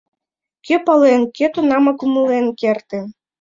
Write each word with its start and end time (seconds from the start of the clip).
Кӧ 0.65 0.75
пален, 0.85 1.21
кӧ 1.37 1.45
тунамак 1.53 1.99
умылен 2.05 2.47
кертын... 2.59 3.05